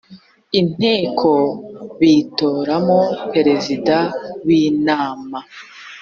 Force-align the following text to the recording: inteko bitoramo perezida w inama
inteko 0.59 1.31
bitoramo 1.99 2.99
perezida 3.33 3.97
w 4.45 4.47
inama 4.65 5.39